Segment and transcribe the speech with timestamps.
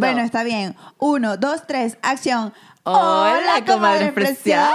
[0.00, 0.76] Bueno, está bien.
[0.98, 2.52] Uno, dos, tres, acción.
[2.82, 4.70] Hola, comadres preciosas.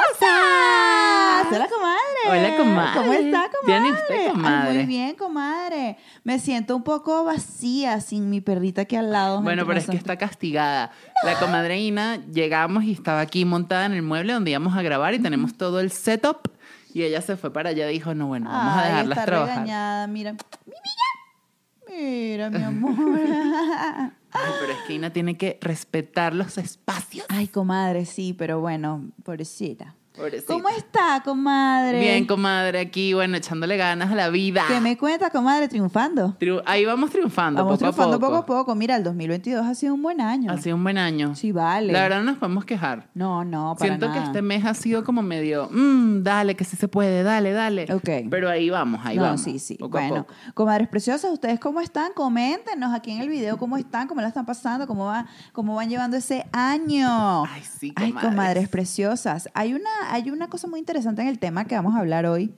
[1.52, 2.30] Hola, comadre.
[2.30, 3.00] Hola, comadre.
[3.00, 3.66] ¿Cómo está, comadre?
[3.66, 4.74] Bien, ¿y usted, Ay, comadre?
[4.74, 5.98] muy bien, comadre.
[6.24, 9.42] Me siento un poco vacía sin mi perrita aquí al lado.
[9.42, 10.92] Bueno, pero es que está castigada.
[11.24, 15.20] La comadreína llegamos y estaba aquí montada en el mueble donde íbamos a grabar y
[15.20, 16.50] tenemos todo el setup.
[16.94, 19.26] Y ella se fue para allá y dijo, no, bueno, vamos a Ay, dejarlas está
[19.26, 19.56] trabajar.
[19.56, 20.32] regañada, mira.
[20.34, 20.38] Mi
[20.72, 22.00] vida.
[22.00, 22.96] Mira, mi amor.
[24.36, 27.26] Ay, pero es que Ina tiene que respetar los espacios.
[27.30, 29.96] Ay, comadre, sí, pero bueno, pobrecita.
[30.16, 30.54] Pobrecita.
[30.54, 32.00] ¿Cómo está, comadre?
[32.00, 34.64] Bien, comadre, aquí, bueno, echándole ganas a la vida.
[34.68, 35.68] ¿Qué me cuenta, comadre?
[35.68, 36.36] Triunfando.
[36.40, 38.32] Triu- Ahí vamos triunfando, Vamos poco triunfando a poco.
[38.32, 38.76] poco a poco.
[38.76, 40.52] Mira, el 2022 ha sido un buen año.
[40.52, 41.36] Ha sido un buen año.
[41.36, 41.92] Sí, vale.
[41.92, 43.08] La verdad no nos podemos quejar.
[43.14, 46.76] No, no, para Siento que este mes ha sido como medio, "Mm, dale, que sí
[46.78, 47.86] se puede, dale, dale.
[47.94, 48.30] Ok.
[48.30, 49.42] Pero ahí vamos, ahí no, vamos.
[49.42, 49.76] sí, sí.
[49.76, 50.34] poco a bueno, poco.
[50.54, 52.14] comadres preciosas, ¿ustedes cómo están?
[52.14, 55.90] Coméntenos aquí en el video cómo están, cómo la están pasando, cómo, va, cómo van
[55.90, 57.44] llevando ese año.
[57.46, 58.30] Ay, sí, Ay, comadres.
[58.32, 59.50] comadres preciosas.
[59.54, 62.54] Hay una, hay una cosa muy interesante en el tema que vamos a hablar hoy,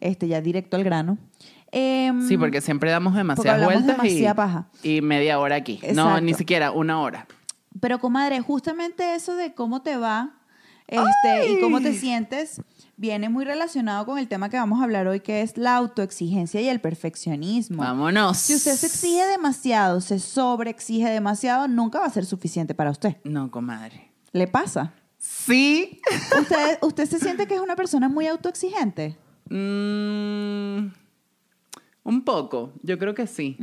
[0.00, 1.18] este ya directo al grano.
[1.70, 4.66] Em, Sí, porque siempre damos demasiadas vueltas demasiada y, paja.
[4.82, 5.80] y media hora aquí.
[5.94, 7.26] No, ni siquiera una hora.
[7.80, 10.34] Pero, comadre, justamente eso de cómo te va
[10.86, 12.60] este, y cómo te sientes
[12.96, 16.60] viene muy relacionado con el tema que vamos a hablar hoy, que es la autoexigencia
[16.60, 17.82] y el perfeccionismo.
[17.82, 18.36] Vámonos.
[18.36, 23.16] Si usted se exige demasiado, se sobreexige demasiado, nunca va a ser suficiente para usted.
[23.24, 24.12] No, comadre.
[24.32, 24.92] ¿Le pasa?
[25.22, 26.00] Sí.
[26.36, 29.16] ¿Usted, usted se siente que es una persona muy autoexigente?
[29.48, 30.88] Mm,
[32.02, 33.56] un poco, yo creo que sí.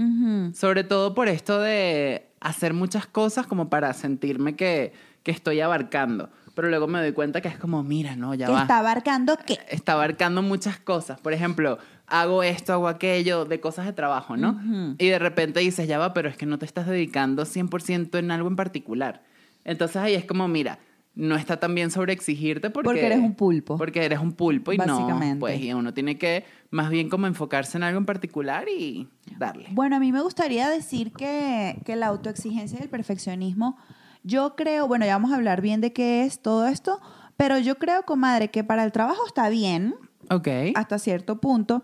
[0.54, 4.94] Sobre todo por esto de hacer muchas cosas como para sentirme que,
[5.24, 6.30] que estoy abarcando.
[6.56, 8.62] Pero luego me doy cuenta que es como, mira, no, ya ¿Que va.
[8.62, 9.60] está abarcando qué?
[9.70, 11.20] está abarcando muchas cosas.
[11.20, 11.78] Por ejemplo,
[12.08, 14.96] hago esto, hago aquello, de cosas de trabajo, ¿no?
[14.98, 18.32] Y de repente dices, ya va, pero es que no te estás dedicando 100% en
[18.32, 19.24] algo en particular.
[19.66, 20.80] Entonces ahí es como, mira,
[21.20, 22.86] no está tan bien sobreexigirte porque...
[22.88, 23.76] Porque eres un pulpo.
[23.78, 25.40] Porque eres un pulpo y no, Básicamente.
[25.42, 29.68] pues, y uno tiene que más bien como enfocarse en algo en particular y darle.
[29.72, 33.78] Bueno, a mí me gustaría decir que, que la autoexigencia y el perfeccionismo,
[34.24, 37.02] yo creo, bueno, ya vamos a hablar bien de qué es todo esto,
[37.36, 39.96] pero yo creo, comadre, que para el trabajo está bien
[40.30, 40.48] Ok.
[40.76, 41.84] hasta cierto punto,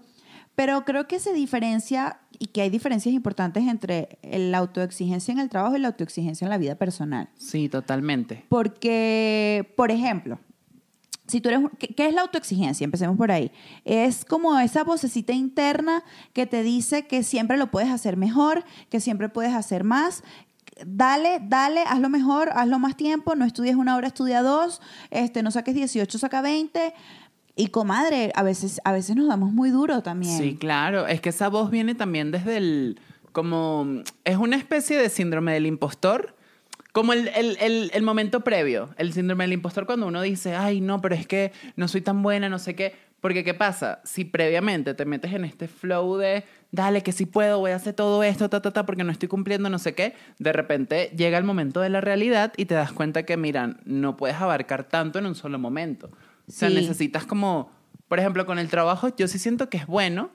[0.55, 5.49] pero creo que se diferencia y que hay diferencias importantes entre la autoexigencia en el
[5.49, 7.29] trabajo y la autoexigencia en la vida personal.
[7.37, 8.45] Sí, totalmente.
[8.49, 10.39] Porque, por ejemplo,
[11.27, 12.83] si tú eres, un- ¿qué, qué es la autoexigencia?
[12.85, 13.51] Empecemos por ahí.
[13.83, 16.03] Es como esa vocecita interna
[16.33, 20.23] que te dice que siempre lo puedes hacer mejor, que siempre puedes hacer más.
[20.85, 25.49] Dale, dale, hazlo mejor, hazlo más tiempo, no estudies una hora, estudia dos, este, no
[25.49, 26.93] saques 18, saca 20.
[27.55, 30.37] Y comadre, a veces, a veces nos damos muy duro también.
[30.37, 31.07] Sí, claro.
[31.07, 32.99] Es que esa voz viene también desde el.
[33.31, 34.01] Como.
[34.23, 36.35] Es una especie de síndrome del impostor.
[36.91, 38.89] Como el, el- el- el momento previo.
[38.97, 42.23] El síndrome del impostor, cuando uno dice, ay, no, pero es que no soy tan
[42.23, 42.93] buena, no sé qué.
[43.19, 44.01] Porque, ¿qué pasa?
[44.05, 47.93] Si previamente te metes en este flow de, dale, que sí puedo, voy a hacer
[47.95, 51.37] todo esto, ta, ta, ta, porque no estoy cumpliendo, no sé qué, de repente llega
[51.39, 55.17] el momento de la realidad y te das cuenta que, mira, no puedes abarcar tanto
[55.19, 56.11] en un solo momento.
[56.47, 56.75] O sea, Sí.
[56.75, 57.71] necesitas como,
[58.07, 60.29] por ejemplo, con el trabajo, yo sí siento que es bueno,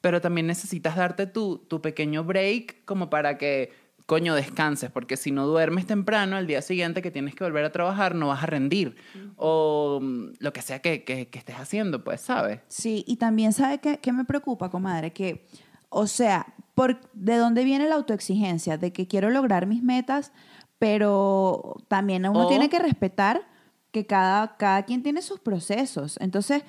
[0.00, 3.72] pero también necesitas darte tu, tu pequeño break como para que,
[4.06, 7.70] coño, descanses, porque si no duermes temprano, al día siguiente que tienes que volver a
[7.72, 8.96] trabajar, no vas a rendir.
[9.36, 12.60] O mm, lo que sea que, que- que estés haciendo, pues, ¿sabes?
[12.68, 15.46] Sí, y también sabe qué, qué me preocupa, comadre, que,
[15.90, 18.78] o sea, por, ¿de dónde viene la autoexigencia?
[18.78, 20.32] De que quiero lograr mis metas,
[20.78, 23.42] pero también uno O- tiene que respetar
[23.92, 26.16] que cada, cada quien tiene sus procesos.
[26.20, 26.62] Entonces,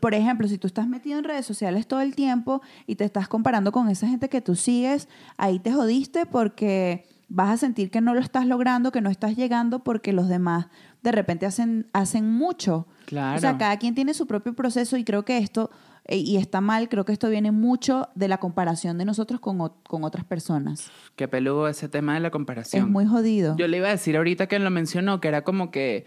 [0.00, 3.28] por ejemplo, si tú estás metido en redes sociales todo el tiempo y te estás
[3.28, 8.00] comparando con esa gente que tú sigues, ahí te jodiste porque vas a sentir que
[8.00, 10.66] no lo estás logrando, que no estás llegando porque los demás
[11.02, 12.86] de repente hacen, hacen mucho.
[13.06, 13.36] Claro.
[13.36, 15.70] O sea, cada quien tiene su propio proceso y creo que esto,
[16.06, 19.58] eh, y está mal, creo que esto viene mucho de la comparación de nosotros con,
[19.82, 20.90] con otras personas.
[21.14, 22.84] Qué peludo ese tema de la comparación.
[22.84, 23.56] Es muy jodido.
[23.56, 26.06] Yo le iba a decir ahorita que lo mencionó, que era como que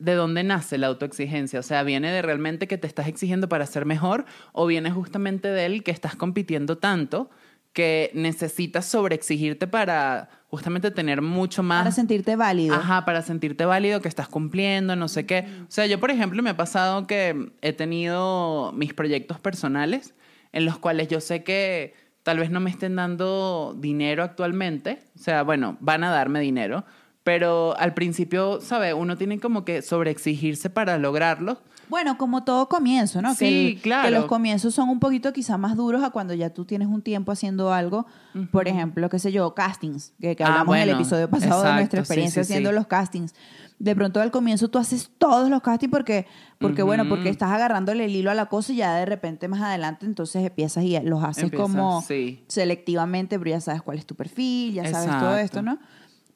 [0.00, 1.60] ¿de dónde nace la autoexigencia?
[1.60, 5.48] O sea, ¿viene de realmente que te estás exigiendo para ser mejor o viene justamente
[5.48, 7.30] de él que estás compitiendo tanto
[7.72, 11.82] que necesitas sobreexigirte para justamente tener mucho más...
[11.82, 12.74] para sentirte válido.
[12.74, 15.46] Ajá, para sentirte válido, que estás cumpliendo, no sé qué.
[15.62, 20.14] O sea, yo, por ejemplo, me ha pasado que he tenido mis proyectos personales
[20.52, 21.94] en los cuales yo sé que
[22.24, 25.04] tal vez no me estén dando dinero actualmente.
[25.14, 26.84] O sea, bueno, van a darme dinero.
[27.22, 28.94] Pero al principio, ¿sabe?
[28.94, 31.58] Uno tiene como que sobreexigirse para lograrlo.
[31.90, 33.34] Bueno, como todo comienzo, ¿no?
[33.34, 34.08] Sí, que el- claro.
[34.08, 37.02] Que los comienzos son un poquito quizá más duros a cuando ya tú tienes un
[37.02, 38.06] tiempo haciendo algo.
[38.52, 41.72] Por ejemplo, qué sé yo, castings, que, que Ah, hablamos en el episodio pasado de
[41.74, 42.52] nuestra experiencia sí, sí.
[42.52, 43.34] haciendo los castings.
[43.80, 46.26] De pronto al comienzo tú haces todos los castings porque,
[46.60, 49.60] porque bueno, porque estás agarrándole el hilo a la cosa y ya de repente más
[49.62, 52.44] adelante entonces empiezas y los haces Empiezas, como sí.
[52.46, 55.78] selectivamente, pero ya sabes cuál es tu perfil, ya sabes todo esto, ¿no?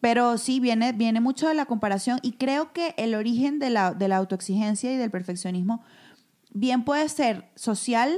[0.05, 3.95] Pero sí, viene, viene mucho de la comparación y creo que el origen de la,
[3.95, 5.83] de la autoexigencia y del perfeccionismo
[6.53, 8.13] bien puede ser social,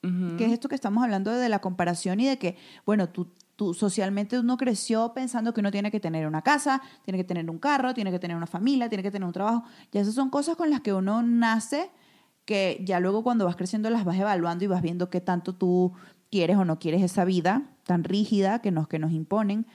[0.00, 3.74] que es esto que estamos hablando de la comparación y de que, bueno, tú, tú
[3.74, 7.58] socialmente uno creció pensando que uno tiene que tener una casa, tiene que tener un
[7.58, 9.64] carro, tiene que tener una familia, tiene que tener un trabajo.
[9.90, 11.90] Y esas son cosas con las que uno nace
[12.44, 15.94] que ya luego cuando vas creciendo las vas evaluando y vas viendo qué tanto tú
[16.30, 19.66] quieres o no quieres esa vida tan rígida que nos, que nos imponen.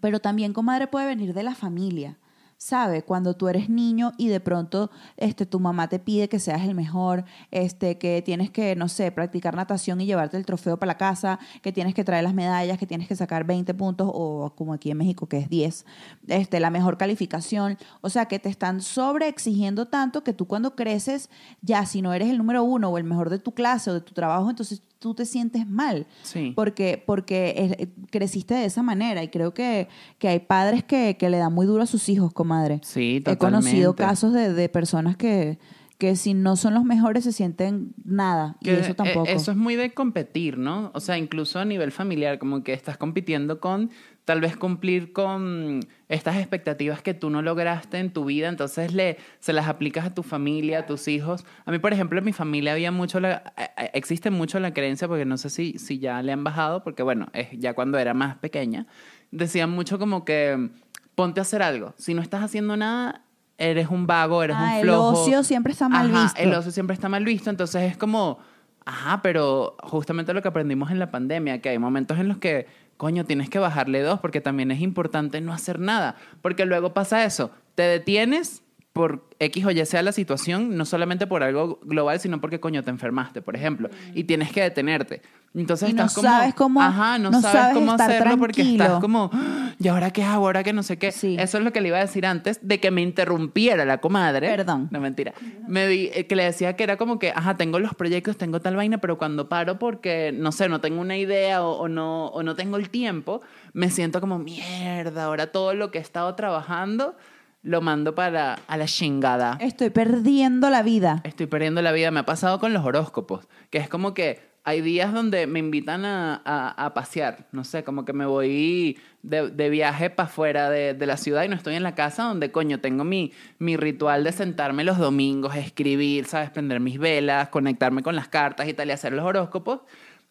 [0.00, 2.18] Pero también, comadre, puede venir de la familia.
[2.60, 3.04] ¿Sabe?
[3.04, 6.74] Cuando tú eres niño y de pronto este, tu mamá te pide que seas el
[6.74, 10.98] mejor, este, que tienes que, no sé, practicar natación y llevarte el trofeo para la
[10.98, 14.74] casa, que tienes que traer las medallas, que tienes que sacar 20 puntos o como
[14.74, 15.86] aquí en México que es 10,
[16.26, 17.78] este, la mejor calificación.
[18.00, 21.30] O sea, que te están sobre exigiendo tanto que tú cuando creces,
[21.62, 24.00] ya si no eres el número uno o el mejor de tu clase o de
[24.00, 26.52] tu trabajo, entonces tú te sientes mal Sí.
[26.56, 31.38] porque, porque creciste de esa manera y creo que, que hay padres que, que le
[31.38, 32.80] dan muy duro a sus hijos, comadre.
[32.82, 34.02] Sí, He conocido totalmente.
[34.02, 35.58] casos de, de personas que,
[35.98, 39.26] que si no son los mejores se sienten nada y eso eh, tampoco.
[39.28, 40.90] Eso es muy de competir, ¿no?
[40.94, 43.90] O sea, incluso a nivel familiar, como que estás compitiendo con
[44.28, 45.80] tal vez cumplir con
[46.10, 50.14] estas expectativas que tú no lograste en tu vida, entonces le, se las aplicas a
[50.14, 51.46] tu familia, a tus hijos.
[51.64, 54.74] A mí, por ejemplo, en mi familia había mucho, la, eh, eh, existe mucho la
[54.74, 57.96] creencia, porque no sé si, si ya le han bajado, porque bueno, es ya cuando
[57.96, 58.86] era más pequeña,
[59.30, 60.72] decían mucho como que
[61.14, 61.94] ponte a hacer algo.
[61.96, 63.22] Si no estás haciendo nada,
[63.56, 65.22] eres un vago, eres Ah, un el flojo.
[65.22, 66.42] ocio siempre está mal Ajá, visto.
[66.42, 68.40] El ocio siempre está mal visto, entonces es como,
[68.84, 72.66] ajá, pero justamente lo que aprendimos en la pandemia, que hay momentos en los que,
[72.98, 77.24] coño, tienes que bajarle dos, porque también es importante no hacer nada, porque luego pasa
[77.24, 78.62] eso, te detienes
[78.98, 82.82] por X o Y sea la situación, no solamente por algo global, sino porque, coño,
[82.82, 85.22] te enfermaste, por ejemplo, y tienes que detenerte.
[85.54, 88.36] Entonces Y no estás como, sabes cómo- ajá, no, no sabes, sabes cómo estar hacerlo
[88.38, 89.00] porque estás tranquilo.
[89.00, 90.46] como, "Ah, ¿y ahora qué hago?
[90.46, 91.10] ¿Ahora qué no sé qué?
[91.12, 91.36] Sí.
[91.38, 94.48] Eso es lo que le iba a decir antes de que me interrumpiera la comadre.
[94.48, 94.88] Perdón.
[94.90, 95.32] No, mentira.
[95.68, 98.60] Me di- eh, que le decía que era como que, ajá, tengo los proyectos, tengo
[98.60, 102.26] tal vaina, pero cuando paro porque, no sé, no tengo una idea o, o no,
[102.26, 103.40] o no tengo el tiempo,
[103.72, 107.14] me siento como, mierda, ahora todo lo que he estado trabajando
[107.62, 109.58] lo mando para a la chingada.
[109.60, 111.20] Estoy perdiendo la vida.
[111.24, 112.10] Estoy perdiendo la vida.
[112.10, 116.04] Me ha pasado con los horóscopos, que es como que hay días donde me invitan
[116.04, 120.68] a, a- a pasear, no sé, como que me voy de, de viaje para afuera
[120.68, 123.76] de, de la ciudad y no estoy en la casa donde, coño, tengo mi, mi
[123.78, 126.50] ritual de sentarme los domingos, escribir, ¿sabes?
[126.50, 129.80] Prender mis velas, conectarme con las cartas y tal y hacer los horóscopos.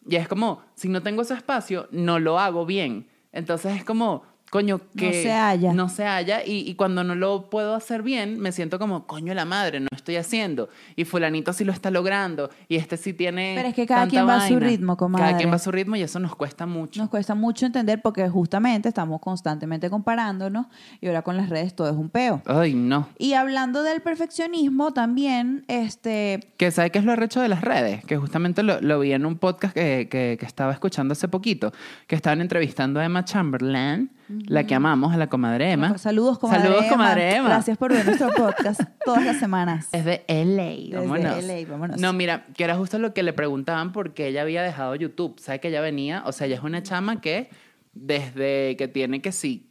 [0.08, 3.08] Y es como, si no tengo ese espacio, no lo hago bien.
[3.32, 5.72] Entonces es como, coño, que se halla.
[5.72, 9.34] no se halla y, y cuando no lo puedo hacer bien, me siento como, coño
[9.34, 10.68] la madre, no estoy haciendo.
[10.96, 14.26] Y fulanito sí lo está logrando y este sí tiene Pero es que cada quien
[14.26, 15.26] va a su ritmo, comadre.
[15.26, 17.00] Cada quien va a su ritmo y eso nos cuesta mucho.
[17.00, 20.66] Nos cuesta mucho entender porque justamente estamos constantemente comparándonos
[21.00, 22.42] y ahora con las redes todo es un peo.
[22.46, 23.08] Ay, no.
[23.18, 28.04] Y hablando del perfeccionismo también, este, Que sabe qué es lo arrecho de las redes,
[28.04, 31.72] que justamente lo, lo vi en un podcast que, que- que estaba escuchando hace poquito,
[32.06, 35.96] que estaban entrevistando a Emma Chamberlain, la que amamos, a la comadre Emma.
[35.98, 36.92] saludos comadre Saludos, Emma.
[36.92, 37.48] comadre Emma.
[37.48, 39.88] Gracias por ver nuestro podcast todas las semanas.
[39.92, 41.44] Es de LA, vámonos.
[41.44, 42.00] LA, vámonos.
[42.00, 45.38] No, mira, que era justo lo que le preguntaban porque ella había dejado YouTube.
[45.40, 46.22] ¿Sabe que ella venía?
[46.26, 47.50] O sea, ella es una chama que
[47.92, 49.68] desde que tiene que sí,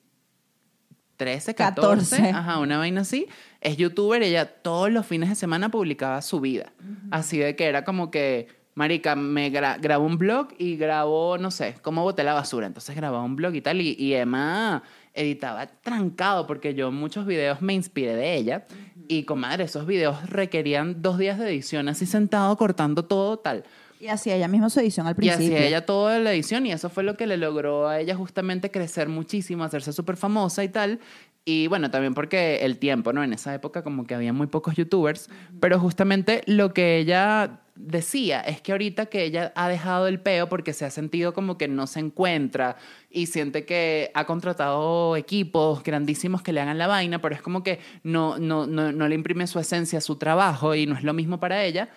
[1.18, 2.30] 13, 14, 14.
[2.30, 3.28] ajá, una vaina así,
[3.62, 6.72] es youtuber, ella todos los fines de semana publicaba su vida.
[7.12, 8.48] Así de que era como que,
[8.78, 12.68] marica, me gra- grabo un blog y grabo, no sé, cómo boté la basura.
[12.68, 14.84] Entonces grababa un blog y tal, y, y Emma
[15.16, 18.68] editaba trancado porque yo muchos videos me inspiré de ella.
[19.08, 23.64] Y comadre, esos videos requerían dos días de edición, así sentado cortando todo tal.
[24.00, 25.56] Y hacía ella misma su edición al Y principio.
[25.56, 28.70] hacía ella toda la edición y eso fue lo que le logró a ella justamente
[28.70, 31.00] crecer muchísimo, hacerse súper famosa y tal.
[31.46, 33.24] Y bueno, también porque el tiempo, ¿no?
[33.24, 35.30] En esa época como que había muy pocos youtubers,
[35.60, 40.50] pero justamente lo que ella decía es que ahorita que ella ha dejado el peo
[40.50, 42.78] porque se ha sentido como que no se encuentra
[43.10, 47.64] y siente que ha contratado equipos grandísimos que le hagan la vaina, pero es como
[47.64, 51.14] que no, no, no, no le imprime su esencia su trabajo y no es lo
[51.14, 51.90] mismo para ella.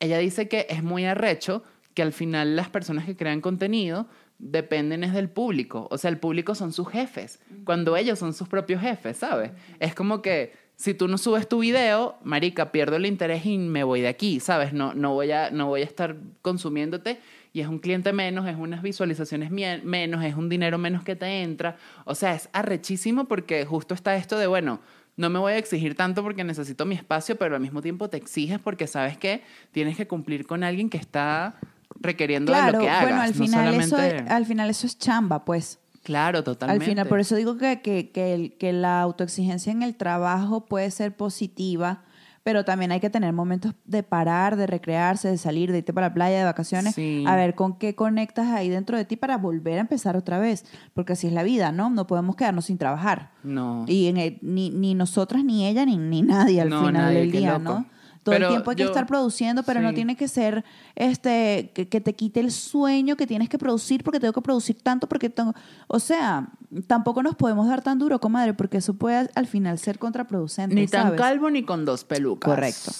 [0.00, 1.62] Ella dice que es muy arrecho
[1.94, 4.06] que al final las personas que crean contenido
[4.38, 5.88] dependen es del público.
[5.90, 9.52] O sea, el público son sus jefes, cuando ellos son sus propios jefes, ¿sabes?
[9.80, 13.82] Es como que si tú no subes tu video, marica, pierdo el interés y me
[13.82, 14.72] voy de aquí, ¿sabes?
[14.72, 17.18] No, no, voy, a, no voy a estar consumiéndote
[17.54, 21.42] y es un cliente menos, es unas visualizaciones menos, es un dinero menos que te
[21.42, 21.76] entra.
[22.04, 24.80] O sea, es arrechísimo porque justo está esto de, bueno,
[25.16, 28.18] no me voy a exigir tanto porque necesito mi espacio, pero al mismo tiempo te
[28.18, 29.42] exiges porque sabes que
[29.72, 31.54] tienes que cumplir con alguien que está
[31.98, 33.02] requiriendo de lo que hagas.
[33.02, 35.78] bueno, al no final, eso, solamente- al final eso es chamba, pues.
[36.06, 36.84] Claro, totalmente.
[36.84, 40.64] Al final, por eso digo que, que, que, el- que la autoexigencia en el trabajo
[40.64, 42.04] puede ser positiva,
[42.44, 46.06] pero también hay que tener momentos de parar, de recrearse, de salir, de irte para
[46.06, 47.24] la playa, de vacaciones, Sí.
[47.26, 50.64] a ver con qué conectas ahí dentro de ti para volver a empezar otra vez,
[50.94, 51.90] porque así es la vida, ¿no?
[51.90, 53.32] No podemos quedarnos sin trabajar.
[53.42, 53.84] No.
[53.88, 57.18] Y en el- ni, ni nosotras, ni ella, ni, ni nadie al No, final nadie,
[57.18, 57.58] del día.
[57.58, 57.84] ¿no?
[58.26, 60.64] Todo Pero el tiempo hay que yo- estar produciendo, pero no tiene que ser
[60.96, 64.82] este que, que te quite el sueño que tienes que producir porque tengo que producir
[64.82, 65.54] tanto porque tengo,
[65.86, 66.48] o sea,
[66.88, 70.88] tampoco nos podemos dar tan duro, comadre, porque eso puede al final ser contraproducente, Ni
[70.88, 71.20] tan ¿sabes?
[71.20, 72.50] calvo ni con dos pelucas.
[72.50, 72.90] Correcto.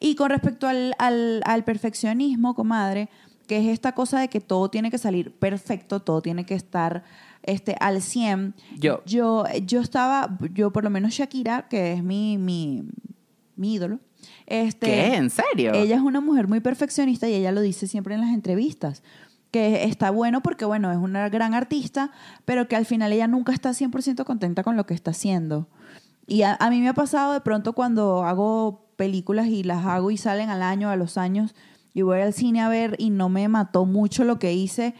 [0.00, 3.08] Y con respecto al, al, al perfeccionismo, comadre,
[3.46, 7.04] que es esta cosa de que todo tiene que salir perfecto, todo tiene que estar
[7.42, 8.54] este, al 100.
[8.78, 9.02] Yo.
[9.06, 12.84] Yo, yo estaba, yo por lo menos Shakira, que es mi, mi,
[13.56, 13.98] mi ídolo.
[14.46, 15.14] Este, ¿Qué?
[15.16, 15.72] ¿En serio?
[15.74, 19.02] Ella es una mujer muy perfeccionista y ella lo dice siempre en las entrevistas.
[19.50, 22.10] Que está bueno porque, bueno, es una gran artista,
[22.44, 25.68] pero que al final ella nunca está 100% contenta con lo que está haciendo.
[26.26, 30.10] Y a, a mí me ha pasado de pronto cuando hago películas y las hago
[30.10, 31.54] y salen al año, a los años,
[31.92, 34.94] y voy al cine a ver y no me mató mucho lo que hice,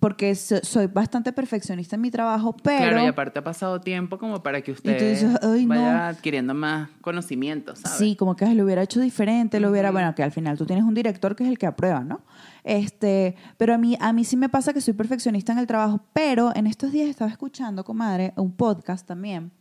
[0.00, 2.78] porque so- soy bastante perfeccionista en mi trabajo, pero...
[2.78, 5.36] Claro, y aparte ha pasado tiempo como para que usted dices,
[5.66, 7.98] vaya adquiriendo más conocimientos, ¿sabes?
[7.98, 10.66] Sí, como que "Ay, lo hubiera hecho diferente, lo hubiera, bueno, que al final tú
[10.66, 12.20] tienes un director que es el que aprueba, ¿no?
[12.64, 16.00] Este, pero a mí, a mí sí me pasa que soy perfeccionista en el trabajo,
[16.12, 19.52] pero en estos días estaba escuchando, comadre, un podcast también,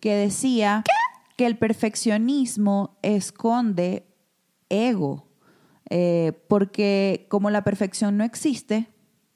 [0.00, 0.82] que decía
[1.36, 4.06] que el perfeccionismo esconde
[4.68, 5.26] ego,
[5.90, 8.88] eh, porque como la perfección no existe,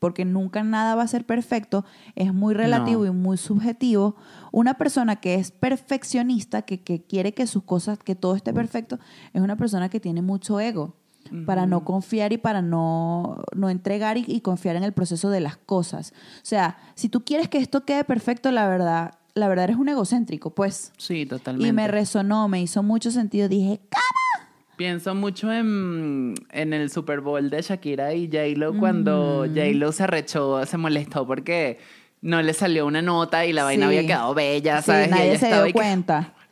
[0.02, 1.84] porque nunca nada va a ser perfecto,
[2.16, 3.06] es muy relativo No.
[3.06, 4.16] y muy subjetivo.
[4.50, 8.98] Una persona que es perfeccionista, que, que quiere que sus cosas, que todo esté perfecto,
[9.32, 10.96] es una persona que tiene mucho ego
[11.46, 15.38] para no confiar y para no, no entregar y, y confiar en el proceso de
[15.38, 16.12] las cosas.
[16.38, 19.88] O sea, si tú quieres que esto quede perfecto, la verdad, la verdad eres un
[19.88, 20.92] egocéntrico, pues.
[20.98, 21.68] Sí, totalmente.
[21.68, 23.48] Y me resonó, me hizo mucho sentido.
[23.48, 23.80] Dije,
[24.76, 30.64] Pienso mucho en, en el Super Bowl de Shakira y J-Lo cuando J-Lo se arrechó,
[30.66, 31.78] se molestó porque
[32.22, 33.96] no le salió una nota y la vaina Sí.
[33.96, 35.08] había quedado bella, Sí, ¿sabes?
[35.08, 36.32] Y nadie ella se estaba dio que- cuenta.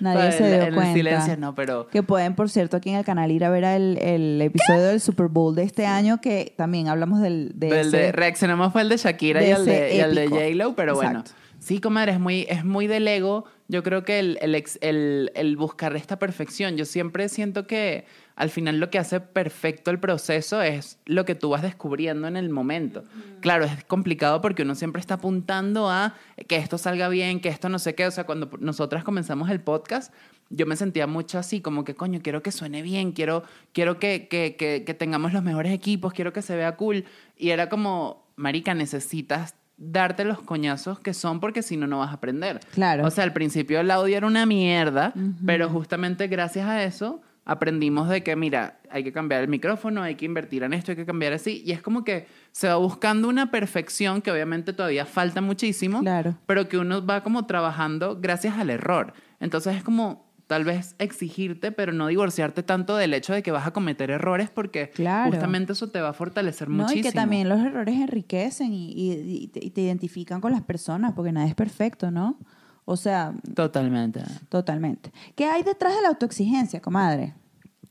[0.00, 0.94] Nadie se dio en el cuenta.
[0.94, 3.98] silencio, no, pero- Que pueden, por cierto, aquí en el canal ir a ver el,
[3.98, 7.98] el episodio del Super Bowl de este año, que también hablamos del, de El de,
[8.04, 10.28] ese- reaccionamos fue el de Shakira de y el de, y el de.
[10.28, 11.24] J-Lo, pero bueno.
[11.58, 13.44] Sí, comadre, es muy, es muy del ego.
[13.66, 18.06] Yo creo que el, el, ex- el- el buscar esta perfección, yo siempre siento que
[18.36, 22.36] al final lo que hace perfecto el proceso es lo que tú vas descubriendo en
[22.36, 23.02] el momento.
[23.40, 26.14] Claro, es complicado porque uno siempre está apuntando a
[26.46, 28.06] que esto salga bien, que esto no sé qué.
[28.06, 30.14] O sea, cuando nosotras comenzamos el podcast,
[30.50, 34.28] yo me sentía mucho así, como que, coño, quiero que suene bien, quiero, quiero que,
[34.28, 37.04] que, que, que tengamos los mejores equipos, quiero que se vea cool.
[37.36, 42.10] Y era como, marica, necesitas darte los coñazos que son porque si no, no vas
[42.10, 42.60] a aprender.
[42.72, 43.06] Claro.
[43.06, 45.12] O sea, al principio el audio era una mierda,
[45.46, 50.16] pero justamente gracias a eso aprendimos de que, mira, hay que cambiar el micrófono, hay
[50.16, 51.62] que invertir en esto, hay que cambiar así.
[51.64, 56.36] Y es como que se va buscando una perfección que obviamente todavía falta muchísimo, Claro.
[56.44, 59.14] pero que uno va como trabajando gracias al error.
[59.40, 63.66] Entonces es como tal vez exigirte, pero no divorciarte tanto del hecho de que vas
[63.66, 65.30] a cometer errores porque Claro.
[65.30, 67.00] justamente eso te va a fortalecer No, muchísimo.
[67.00, 70.62] y que también los errores enriquecen y, y- y te, y te identifican con las
[70.62, 72.38] personas, porque nadie es perfecto, ¿no?
[72.86, 74.22] O sea, Totalmente.
[74.48, 75.12] totalmente.
[75.36, 77.34] ¿Qué hay detrás de la autoexigencia, comadre?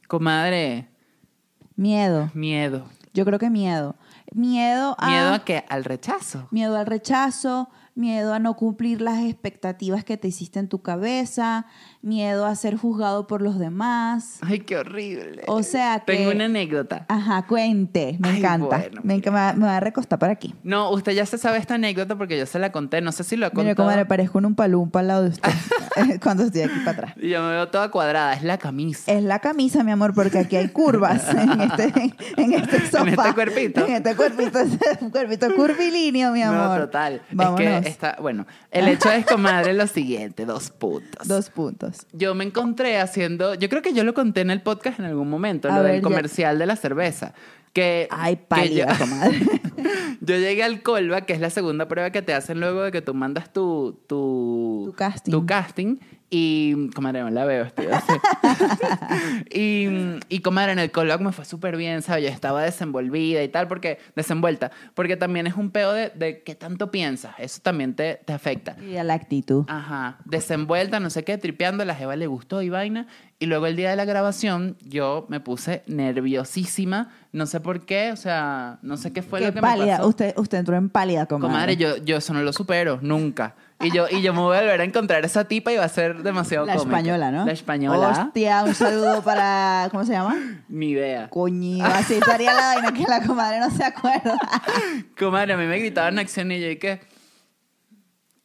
[0.08, 0.88] Comadre,
[1.76, 2.32] Miedo.
[2.34, 2.88] miedo.
[3.14, 3.96] Yo creo que miedo.
[4.34, 5.08] Miedo a...
[5.08, 5.64] ¿Miedo a qué?
[5.70, 6.48] Al rechazo.
[6.52, 11.66] Miedo al rechazo, miedo a no cumplir las expectativas que te hiciste en tu cabeza,
[12.02, 14.38] miedo a ser juzgado por los demás.
[14.42, 15.44] Ay, qué horrible.
[15.48, 16.16] O sea que...
[16.16, 17.06] Tengo una anécdota.
[17.10, 18.66] Ajá, cuente, me Ay, encanta.
[18.78, 20.56] bueno, me, me va- me va a recostar para aquí.
[20.64, 23.02] No, usted ya se sabe esta anécdota porque yo se la conté.
[23.02, 23.76] No sé si lo Mire contado.
[23.88, 25.52] cómo le parezco un umpalumpa al lado de usted
[26.24, 27.14] cuando estoy aquí para atrás.
[27.18, 28.34] Y yo me veo toda cuadrada.
[28.34, 29.12] Es la camisa.
[29.12, 33.10] Es la camisa, mi amor, porque aquí hay curvas en este, en este sofá.
[33.10, 33.86] este cuerpito.
[33.86, 36.80] En este cuerpito, es un cuerpito curvilíneo, mi amor.
[36.80, 37.22] No, total.
[37.32, 37.60] Vámonos.
[37.62, 38.18] Es que está...
[38.22, 40.46] Bueno, el hecho es, comadre, lo siguiente.
[40.46, 41.28] Dos puntos.
[41.28, 41.87] Dos puntos.
[42.14, 43.54] Yo me encontré haciendo...
[43.56, 45.70] Yo creo que yo lo conté en el podcast en algún momento.
[45.72, 47.34] A lo ver, del ya- comercial de la cerveza.
[47.74, 49.40] Que, Ay, que pálida, yo- comadre.
[50.22, 53.02] Yo llegué al Colva, que es la segunda prueba que te hacen luego de que
[53.02, 55.32] tú mandas tu, tu, Tu casting.
[55.32, 55.96] tu casting,
[56.30, 58.12] Y, comadre, no la veo, estoy así.
[59.50, 59.88] y,
[60.28, 62.26] y, comadre, en el coloquio me fue súper bien, ¿sabes?
[62.26, 66.54] Yo estaba desenvolvida y tal, porque, desenvuelta, porque también es un peo de, de qué
[66.54, 68.76] tanto piensas, eso también te, te afecta.
[68.84, 69.64] Y a la actitud.
[69.70, 73.08] Ajá, desenvuelta, no sé qué, tripeando, la jeva le gustó y vaina.
[73.40, 78.12] Y luego el día de la grabación yo me puse nerviosísima, no sé por qué,
[78.12, 79.86] o sea, no sé qué fue lo que pálida.
[79.86, 80.08] me pasó.
[80.10, 81.54] Usted, usted entró en pálida, comadre.
[81.54, 83.56] Comadre, yo, yo eso no lo supero, nunca.
[83.80, 85.90] Y yo, y yo me voy a volver a encontrar esa tipa y va a
[85.90, 87.46] ser demasiado La española, ¿no?
[87.46, 88.26] La española.
[88.26, 89.88] Hostia, un saludo para...
[89.92, 90.36] ¿Cómo se llama?
[90.68, 91.30] Ni idea.
[91.30, 94.38] Coño, así estaría la vaina que la comadre no se acuerda.
[95.18, 97.02] Comadre, a mí me gritaban acción y yo, ¿y qué?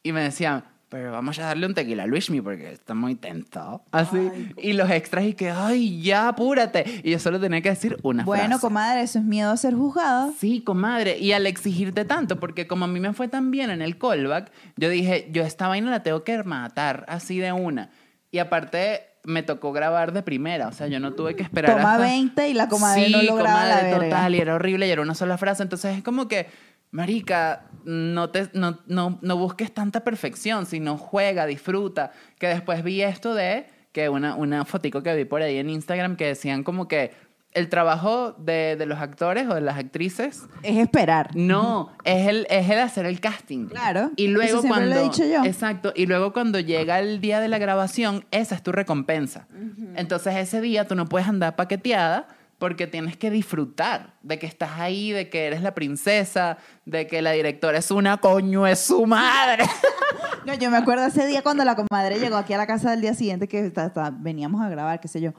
[0.03, 3.81] Y me decían, pero vamos a darle un tequila a Luismi porque está muy tenso.
[3.91, 4.29] Así.
[4.61, 7.01] y los extras y que, ay, ya, apúrate.
[7.03, 8.61] Y yo solo tenía que decir una Bueno, frase.
[8.61, 10.31] comadre, eso es miedo a ser juzgado.
[10.37, 11.17] Sí, comadre.
[11.17, 14.51] Y al exigirte tanto, porque como a mí me fue tan bien en el callback,
[14.77, 17.89] yo dije, yo esta vaina la tengo que matar así de una.
[18.29, 20.67] Y aparte, me tocó grabar de primera.
[20.67, 22.03] O sea, yo no tuve que esperar Toma hasta...
[22.05, 24.03] 20 y la comadre sí, no lograba comadre, la verga.
[24.15, 24.35] total.
[24.35, 25.63] Y era horrible y era una sola frase.
[25.63, 26.47] Entonces es como que,
[26.93, 32.11] marica, no, te, no, no, no busques tanta perfección, sino juega, disfruta.
[32.39, 36.15] Que después vi esto de que una, una fotico que vi por ahí en Instagram
[36.15, 37.11] que decían como que
[37.51, 41.35] el trabajo de, de los actores o de las actrices Es esperar.
[41.35, 43.67] no, es el, es el hacer el casting.
[43.67, 44.87] Claro, Y luego eso cuando.
[44.95, 45.43] lo he dicho yo.
[45.43, 45.93] Exacto.
[45.95, 49.47] Y luego cuando llega el día de la grabación, esa es tu recompensa.
[49.95, 52.27] Entonces ese día tú no puedes andar paqueteada
[52.63, 57.21] porque tienes que disfrutar de que estás ahí, de que eres la princesa, de que
[57.21, 59.65] la directora es una coño, es su madre.
[60.45, 62.99] No, yo me acuerdo ese día cuando la comadre llegó aquí a la casa del
[63.01, 65.31] día siguiente que está- está- veníamos a grabar, qué sé yo.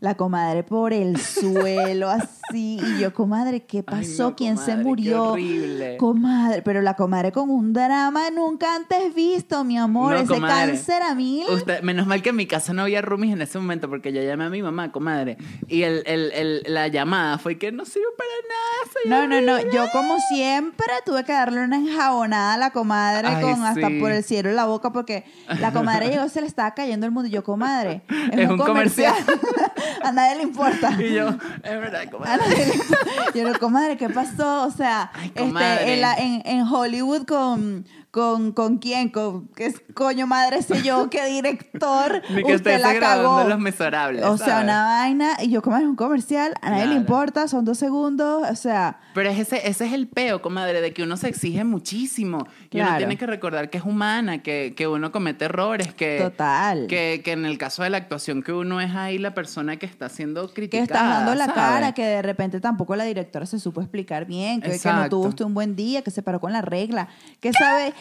[0.00, 2.78] La comadre por el suelo, así.
[2.82, 4.30] Y yo, comadre, ¿qué Ay, pasó?
[4.30, 5.24] no, ¿Quién se comadre, qué murió?
[5.32, 5.96] horrible.
[5.98, 10.12] Comadre, pero la comadre con un drama nunca antes visto, mi amor.
[10.14, 10.72] No, Ese comadre.
[10.72, 11.44] cáncer a mil.
[11.50, 14.22] Usted, menos mal que en mi casa no había roomies en ese momento porque yo
[14.22, 15.36] llamé a mi mamá, comadre.
[15.68, 18.92] Y el, el, el- la llamada fue que no sirve para nada.
[18.94, 19.54] soy No, no, no.
[19.58, 19.76] horrible".
[19.76, 24.12] Yo, como siempre, tuve que darle una enjabonada a la comadre Ay, con hasta por
[24.12, 25.24] el cielo en la boca porque
[25.60, 27.28] la comadre llegó, se le estaba cayendo el mundo.
[27.28, 28.00] Y yo, comadre,
[28.32, 29.14] es, Es un, un comercial.
[29.26, 29.72] comercial.
[30.02, 30.90] a nadie le importa.
[31.00, 32.36] Y yo, es verdad, A comadre.
[32.48, 33.06] nadie le importa.
[33.34, 34.64] Yo no, comadre, ¿qué pasó?
[34.64, 39.72] O sea, Ay, este, en, la- en- en Hollywood con, con, con quién, con qué
[39.94, 42.22] coño madre sé yo, qué director.
[42.30, 43.48] Ni que usted la cagó.
[43.48, 44.24] Los Miserables.
[44.24, 45.36] O sea, una vaina.
[45.40, 46.54] Y yo, comadre, es un comercial.
[46.60, 48.48] A nadie le importa, son dos segundos.
[48.50, 51.62] O sea, Pero es ese, ese es el peo, comadre, de que uno se exige
[51.62, 52.46] muchísimo.
[52.70, 56.86] Y uno tiene que recordar que es humana, que, que uno comete errores, que, total.
[56.88, 59.86] que, que en el caso de la actuación, que uno es ahí la persona que
[59.86, 60.84] está siendo que criticada.
[60.84, 61.60] estás dando la ¿sabes?
[61.60, 65.44] cara, que de repente tampoco la directora se supo explicar bien, que, que no usted
[65.44, 67.08] un buen día, que se paró con la regla,
[67.40, 67.94] que sabe...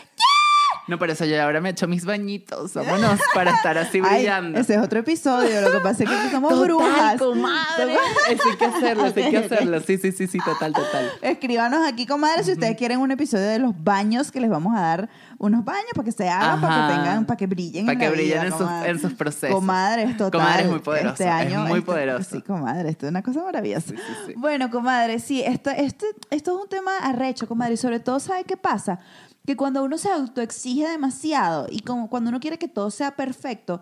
[0.88, 4.58] No, por eso yo ahora me echo mis bañitos, vámonos, para estar así Ay, brillando.
[4.60, 7.18] ese es otro episodio, lo que pasa es que somos Total, brujas.
[7.20, 7.94] comadre.
[8.30, 9.80] Eso hay que hacerlo, eso hay que hacerlo.
[9.82, 11.12] Sí, sí, sí, sí, total, total.
[11.22, 14.82] Escríbanos aquí, comadre, si ustedes quieren un episodio de los baños, que les vamos a
[14.82, 17.86] dar unos baños para que se hagan, para que tengan, para que brillen.
[17.86, 19.56] Para en que la brillen vida, en sus- en sus procesos.
[19.56, 20.32] Comadre, es total.
[20.42, 22.30] Comadre es muy poderoso, Este es año, muy este- poderoso.
[22.32, 23.90] Sí, comadre, esto es una cosa maravillosa.
[23.92, 24.34] Sí, sí, sí.
[24.38, 28.44] Bueno, comadre, sí, esto, esto, esto es un tema arrecho, comadre, y sobre todo, ¿sabe
[28.44, 29.00] qué pasa?
[29.46, 33.82] Que cuando uno se autoexige demasiado y como cuando uno quiere que todo sea perfecto,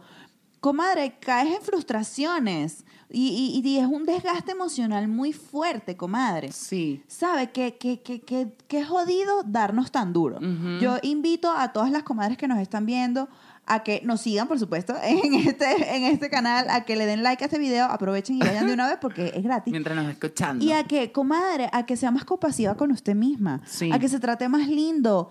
[0.59, 6.51] comadre, caes en frustraciones y, y- y es un desgaste emocional muy fuerte, comadre.
[6.51, 7.03] Sí.
[7.07, 10.39] ¿Sabe que, que, que, que, que jodido darnos tan duro?
[10.81, 13.29] Yo invito a todas las comadres que nos están viendo
[13.67, 17.21] a que nos sigan, por supuesto, en este, en este canal, a que le den
[17.21, 19.71] like a este video, aprovechen y vayan de una vez porque es gratis.
[19.71, 20.63] Mientras nos escuchando.
[20.63, 23.61] Y a que, comadre, a que sea más compasiva con usted misma.
[23.65, 23.91] Sí.
[23.91, 25.29] A que se trate más lindo.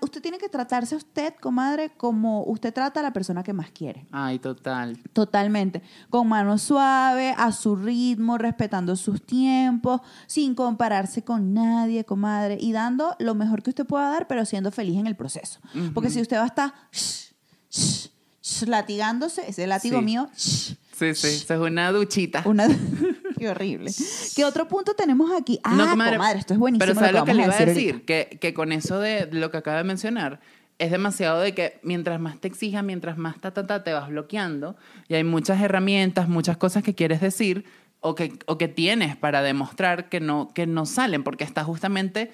[0.00, 3.70] Usted tiene que tratarse a usted, comadre, como usted trata a la persona que más
[3.70, 4.06] quiere.
[4.10, 4.98] Ay, total.
[5.12, 5.82] Totalmente.
[6.10, 12.72] Con mano suave, a su ritmo, respetando sus tiempos, sin compararse con nadie, comadre, y
[12.72, 15.60] dando lo mejor que usted pueda dar, pero siendo feliz en el proceso.
[15.94, 17.25] Porque si usted va a estar shh,
[17.70, 18.08] shh,
[18.42, 20.04] shh, latigándose, ese látigo Sí.
[20.04, 21.26] mío, shh, Sí, sí.
[21.26, 22.42] Eso es una duchita.
[22.46, 22.66] una...
[23.38, 23.92] Qué horrible.
[24.34, 25.60] ¿Qué otro punto tenemos aquí?
[25.62, 26.86] Ah, No, comadre, esto es buenísimo.
[26.86, 28.04] Pero ¿sabes lo que le iba a decir?
[28.06, 30.40] Que, que con eso de lo que acaba de mencionar,
[30.78, 34.08] es demasiado de que mientras más te exijas, mientras más ta, ta, ta, te vas
[34.08, 34.76] bloqueando,
[35.08, 37.66] y hay muchas herramientas, muchas cosas que quieres decir
[38.00, 42.32] o que, o que tienes para demostrar que no, que no salen, porque estás justamente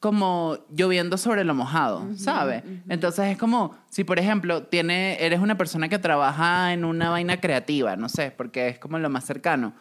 [0.00, 2.64] como lloviendo sobre lo mojado, ¿sabes?
[2.88, 7.38] Entonces es como, si por ejemplo tiene, eres una persona que trabaja en una vaina
[7.38, 9.74] creativa, no sé, porque es como lo más cercano,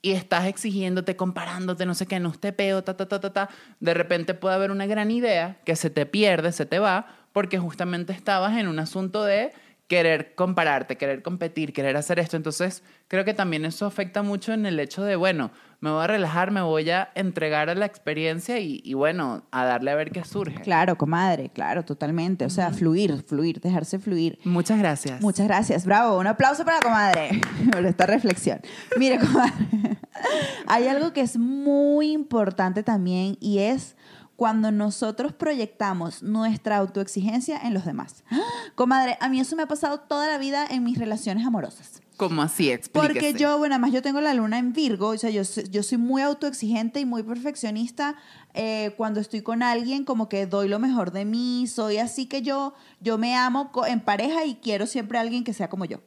[0.00, 3.50] y estás exigiéndote, comparándote, no sé qué, no te peo, ta, ta, ta, ta, ta,
[3.78, 7.58] de repente puede haber una gran idea que se te pierde, se te va, porque
[7.58, 9.52] justamente estabas en un asunto de
[9.88, 12.36] querer compararte, querer competir, querer hacer esto.
[12.36, 16.06] Entonces, creo que también eso afecta mucho en el hecho de, bueno, me voy a
[16.06, 20.10] relajar, me voy a entregar a la experiencia y, y bueno, a darle a ver
[20.10, 20.60] qué surge.
[20.60, 22.44] Claro, comadre, claro, totalmente.
[22.44, 24.38] O sea, fluir, fluir, dejarse fluir.
[24.44, 25.22] Muchas gracias.
[25.22, 26.18] Muchas gracias, bravo.
[26.18, 27.40] Un aplauso para la comadre
[27.72, 28.60] por esta reflexión.
[28.98, 29.54] Mire, comadre,
[30.66, 33.96] hay algo que es muy importante también y es
[34.38, 38.22] cuando nosotros proyectamos nuestra autoexigencia en los demás.
[38.76, 42.00] Comadre, a mí eso me ha pasado toda la vida en mis relaciones amorosas.
[42.16, 42.70] ¿Cómo así?
[42.70, 43.12] Explíquese.
[43.14, 45.82] Porque yo, bueno, además yo tengo la luna en Virgo, o sea, yo, soy- yo
[45.82, 48.14] soy muy autoexigente y muy perfeccionista.
[48.54, 52.42] eh, cuando estoy con alguien, como que doy lo mejor de mí, soy así que
[52.42, 55.98] yo, yo me amo en pareja y quiero siempre a alguien que sea como yo.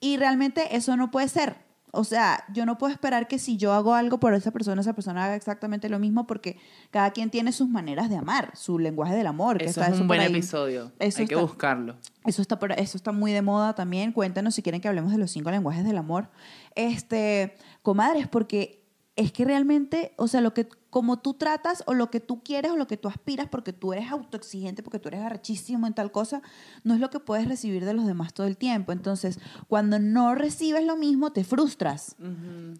[0.00, 1.56] Y realmente eso no puede ser.
[1.92, 4.92] O sea, yo no puedo esperar que si yo hago algo por esa persona, esa
[4.92, 6.58] persona haga exactamente lo mismo porque
[6.90, 9.58] cada quien tiene sus maneras de amar, su lenguaje del amor.
[9.58, 10.92] que Eso está es un buen episodio.
[10.98, 11.96] Eso Hay que buscarlo.
[12.24, 14.12] Eso está, eso está muy de moda también.
[14.12, 16.28] Cuéntanos si quieren que hablemos de los cinco lenguajes del amor.
[16.74, 18.84] Este, comadres, porque
[19.16, 22.72] es que realmente, o sea, lo que, como tú tratas o lo que tú quieres
[22.72, 26.10] o lo que tú aspiras porque tú eres autoexigente, porque tú eres arrechísimo en tal
[26.12, 26.42] cosa,
[26.84, 28.92] no es lo que puedes recibir de los demás todo el tiempo.
[28.92, 32.16] Entonces, cuando no recibes lo mismo, te frustras.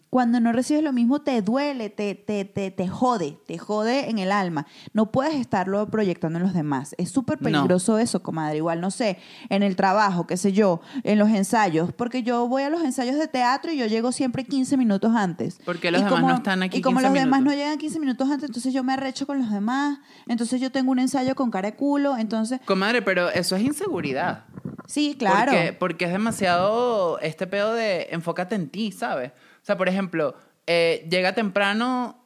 [0.09, 4.19] Cuando no recibes lo mismo, te duele, te, te, te, te jode, te jode en
[4.19, 4.67] el alma.
[4.93, 6.95] No puedes estarlo proyectando en los demás.
[6.97, 7.45] Es súper No.
[7.45, 8.57] peligroso eso, comadre.
[8.57, 9.17] Igual, no sé,
[9.49, 13.15] en el trabajo, qué sé yo, en los ensayos, porque yo voy a los ensayos
[13.17, 15.59] de teatro y yo llego siempre 15 minutos antes.
[15.65, 17.77] Porque los Y demás como- no están aquí Y como 15 los demás no llegan
[17.77, 19.99] 15 minutos antes, entonces yo me arrecho con los demás.
[20.27, 22.17] Entonces yo tengo un ensayo con cara de culo.
[22.17, 24.43] Entonces, Comadre, pero eso es inseguridad.
[24.87, 25.51] sí, claro.
[25.51, 29.31] Porque, porque es demasiado este pedo de enfócate en ti, ¿sabes?
[29.31, 30.35] O sea, por ejemplo,
[30.67, 32.17] eh, llega temprano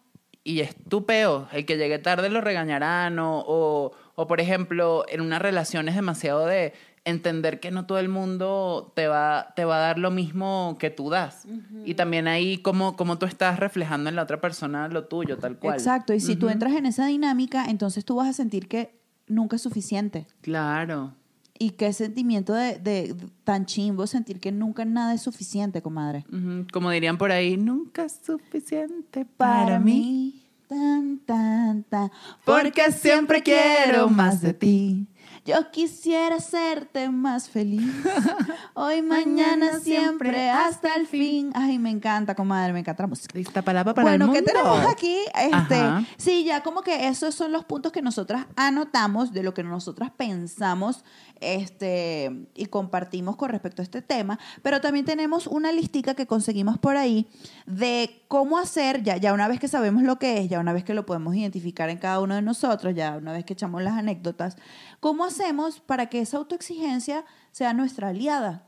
[0.43, 1.47] y es tu peo.
[1.51, 3.19] El que llegue tarde lo regañarán.
[3.19, 6.73] O, o, o, por ejemplo, en una relación es demasiado de
[7.05, 10.89] entender que no todo el mundo te va, te va a dar lo mismo que
[10.89, 11.45] tú das.
[11.85, 15.57] Y también ahí como, como tú estás reflejando en la otra persona lo tuyo, tal
[15.57, 15.75] cual.
[15.75, 16.13] Exacto.
[16.13, 19.61] Y si tú entras en esa dinámica, entonces tú vas a sentir que nunca es
[19.61, 20.27] suficiente.
[20.41, 21.13] Claro.
[21.57, 26.25] Y qué sentimiento de, de- de- tan chimbo sentir que nunca nada es suficiente, comadre.
[26.29, 26.65] Ujú.
[26.73, 30.41] Como dirían por ahí, nunca es suficiente para, mí.
[30.67, 32.11] Tan, tan, tan.
[32.43, 35.07] Porque siempre quiero más de ti.
[35.45, 37.93] Yo quisiera hacerte más feliz.
[38.73, 41.51] Hoy, mañana, siempre, hasta el fin.
[41.53, 43.37] Ay, me encanta, comadre, me encanta la música.
[43.37, 44.51] Lista palabra para bueno, el ¿qué mundo.
[44.51, 45.19] tenemos aquí?
[45.35, 46.03] Este, Ajá.
[46.17, 50.09] sí, ya como que esos son los puntos que nosotras anotamos de lo que nosotras
[50.09, 51.03] pensamos
[51.41, 56.79] este, y compartimos con respecto a este tema, pero también tenemos una listica que conseguimos
[56.79, 57.27] por ahí
[57.65, 60.83] de cómo hacer, ya, ya una vez que sabemos lo que es, ya una vez
[60.83, 63.93] que lo podemos identificar en cada uno de nosotros, ya una vez que echamos las
[63.93, 64.57] anécdotas,
[64.99, 68.63] ¿cómo hacemos para que esa autoexigencia sea nuestra aliada?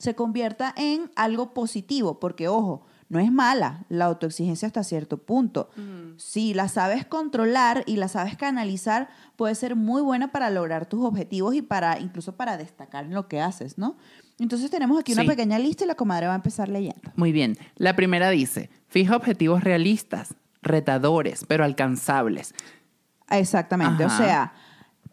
[0.00, 5.70] se convierta en algo positivo, porque ojo, no es mala la autoexigencia hasta cierto punto.
[6.18, 11.04] Si la sabes controlar y la sabes canalizar, puede ser muy buena para lograr tus
[11.04, 13.96] objetivos y para incluso para destacar en lo que haces, ¿no?
[14.38, 15.28] Entonces tenemos aquí una Sí.
[15.30, 17.10] pequeña lista y la comadre va a empezar leyendo.
[17.16, 17.58] Muy bien.
[17.74, 22.54] La primera dice, fija objetivos realistas, retadores, pero alcanzables.
[23.30, 24.16] Exactamente, o Ajá.
[24.16, 24.52] sea,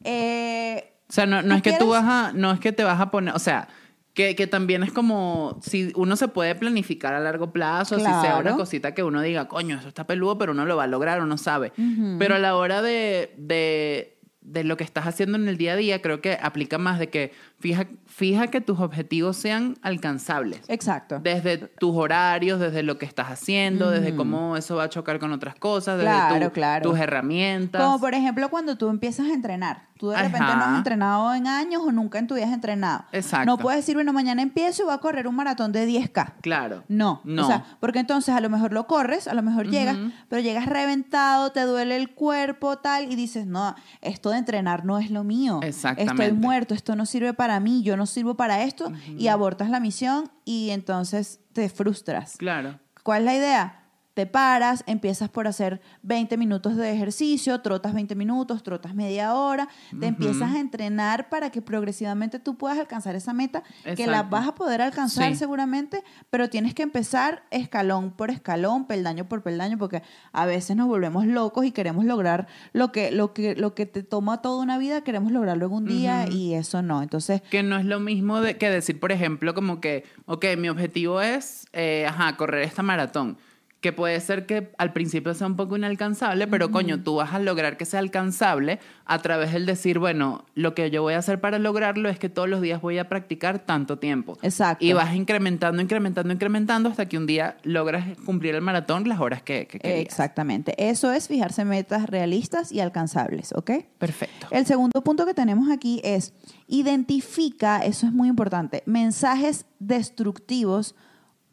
[0.05, 2.83] eh, O sea, no, no ¿Tú es que tú vas a, no es que te
[2.83, 3.67] vas a poner, o sea,
[4.15, 8.37] que, que también es como si uno se puede planificar a largo plazo, si sea
[8.39, 11.21] una cosita que uno diga, coño, eso está peludo, pero uno lo va a lograr,
[11.21, 11.73] uno sabe.
[12.17, 14.14] Pero a la hora de, de,
[14.45, 17.09] de lo que estás haciendo en el día a día, creo que aplica más de
[17.09, 20.61] que fija, fija que tus objetivos sean alcanzables.
[20.67, 21.19] exacto.
[21.21, 25.31] Desde tus horarios, desde lo que estás haciendo, desde cómo eso va a chocar con
[25.31, 26.89] otras cosas, desde Claro, tu- claro.
[26.91, 27.81] tus herramientas.
[27.81, 29.85] Como por ejemplo cuando tú empiezas a entrenar.
[29.97, 30.57] Tú de repente Ajá.
[30.57, 33.05] no has entrenado en años o nunca en tu vida has entrenado.
[33.13, 33.45] Exacto.
[33.45, 36.33] No puedes decir, bueno, mañana empiezo y voy a correr un maratón de 10K.
[36.41, 36.83] Claro.
[36.89, 37.21] No.
[37.23, 37.43] No.
[37.45, 39.95] O sea, porque entonces a lo mejor lo corres, a lo mejor llegas,
[40.27, 44.99] pero llegas reventado, te duele el cuerpo, tal, y dices, no, esto de entrenar no
[44.99, 45.59] es lo mío.
[45.63, 46.23] Exactamente.
[46.23, 49.79] Estoy muerto, esto no sirve para mí, yo no sirvo para esto, y abortas la
[49.79, 52.37] misión y entonces te frustras.
[52.37, 52.79] Claro.
[53.03, 53.84] ¿Cuál es la idea?
[54.15, 59.67] Te paras, empiezas por hacer 20 minutos de ejercicio, trotas 20 minutos, trotas media hora,
[59.99, 63.61] te empiezas a entrenar para que progresivamente tú puedas alcanzar esa meta,
[63.97, 65.35] que la vas a poder alcanzar Sí.
[65.35, 70.01] seguramente, pero tienes que empezar escalón por escalón, peldaño por peldaño, porque
[70.31, 74.01] a veces nos volvemos locos y queremos lograr lo que, lo que, lo que te
[74.01, 77.01] toma toda una vida, queremos lograrlo en un día y eso no.
[77.03, 80.69] Entonces, Que no es lo mismo de, que decir, por ejemplo, como que, ok, mi
[80.69, 83.37] objetivo es, eh, ajá, correr esta maratón.
[83.85, 87.39] Que puede ser que al principio sea un poco inalcanzable, pero coño, tú vas a
[87.39, 91.39] lograr que sea alcanzable a través del decir, bueno, lo que yo voy a hacer
[91.39, 94.39] para lograrlo es que todos los días voy a practicar tanto tiempo.
[94.41, 94.83] Exacto.
[94.83, 99.43] Y vas incrementando, incrementando, incrementando hasta que un día logras cumplir el maratón las horas
[99.43, 100.01] que, que querías.
[100.01, 100.73] Exactamente.
[100.79, 103.69] Eso es fijarse metas realistas y alcanzables, ¿ok?
[103.99, 104.47] Perfecto.
[104.49, 106.33] El segundo punto que tenemos aquí es
[106.65, 110.95] identifica, eso es muy importante, mensajes destructivos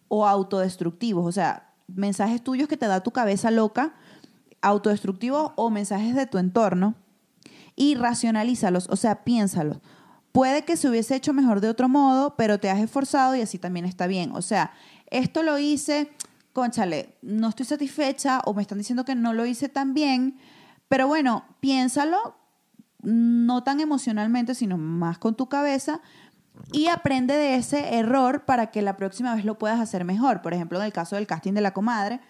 [0.09, 3.95] o autodestructivos, o sea, mensajes tuyos que te da tu cabeza loca,
[4.61, 6.95] autodestructivos o mensajes de tu entorno
[7.77, 9.79] y racionalízalos, o sea, piénsalos.
[10.33, 13.59] Puede que se hubiese hecho mejor de otro modo, pero te has esforzado y así
[13.59, 14.33] también está bien.
[14.35, 14.73] O sea,
[15.11, 16.11] esto lo hice,
[16.53, 20.39] conchale, no estoy satisfecha o me están diciendo que no lo hice tan bien,
[20.89, 22.37] pero bueno, piénsalo,
[23.03, 26.01] no tan emocionalmente, sino más con tu cabeza
[26.73, 30.43] y aprende de ese error para que la próxima vez lo puedas hacer mejor.
[30.43, 32.21] Por ejemplo, en el caso del casting de la comadre,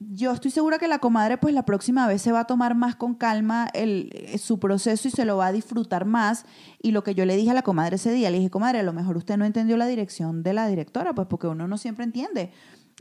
[0.00, 2.96] yo estoy segura que la comadre, pues la próxima vez se va a tomar más
[2.96, 6.46] con calma el, eh, su proceso y se lo va a disfrutar más.
[6.82, 8.82] Y lo que yo le dije a la comadre ese día, le dije, comadre, a
[8.82, 12.04] lo mejor usted no entendió la dirección de la directora, pues porque uno no siempre
[12.04, 12.52] entiende.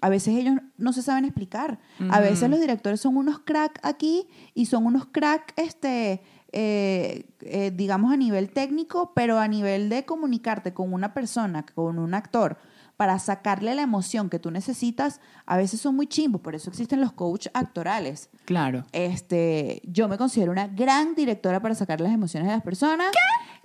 [0.02, 1.80] A veces ellos no se saben explicar.
[2.10, 6.22] A veces los directores son unos crack aquí y son unos crack, este,
[6.54, 12.00] eh, eh, digamos, a nivel técnico, pero a nivel de comunicarte con una persona, con
[12.00, 12.58] un actor,
[12.96, 17.02] para sacarle la emoción que tú necesitas, a veces son muy chimbos, por eso existen
[17.02, 18.30] los coach actorales.
[18.46, 18.86] Claro.
[18.92, 23.08] Este, yo me considero una gran directora para sacar las emociones de las personas.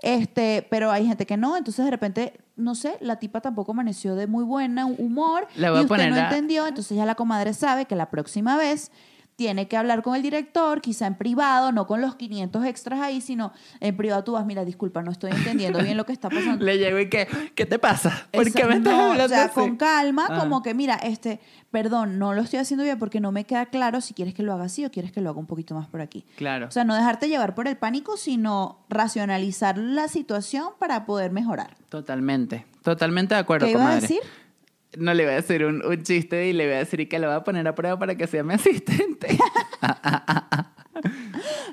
[0.00, 4.14] Este, pero hay gente que no, entonces de repente, no sé, la tipa tampoco amaneció
[4.14, 7.04] de muy buena humor Le voy y a usted poner no a- entendió, entonces ya
[7.04, 8.92] la comadre sabe que la próxima vez
[9.38, 13.20] tiene que hablar con el director, quizá en privado, no con los 500 extras ahí,
[13.20, 16.64] sino en privado tú vas, mira, disculpa, no estoy entendiendo bien lo que está pasando.
[16.64, 18.26] Le llego y que, ¿qué te pasa?
[18.32, 19.54] ¿Por Eso- qué me estás no, hablando O sea, así?
[19.54, 20.40] con calma, Ah.
[20.40, 21.38] como que, mira, este,
[21.70, 24.52] perdón, no lo estoy haciendo bien porque no me queda claro si quieres que lo
[24.54, 26.24] haga así o quieres que lo haga un poquito más por aquí.
[26.36, 26.66] Claro.
[26.66, 31.76] O sea, no dejarte llevar por el pánico, sino racionalizar la situación para poder mejorar.
[31.90, 32.66] Totalmente.
[32.82, 34.18] Totalmente de acuerdo, ¿Qué iba a decir?
[34.96, 37.26] No le voy a decir un, un chiste y le voy a decir que lo
[37.28, 39.36] voy a poner a prueba para que sea mi asistente.